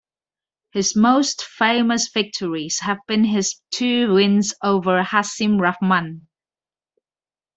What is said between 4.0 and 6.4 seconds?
wins over Hasim Rahman.